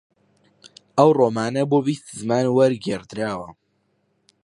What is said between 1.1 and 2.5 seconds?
ڕۆمانە بۆ بیست زمان